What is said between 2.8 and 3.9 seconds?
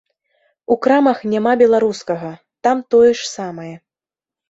тое ж самае.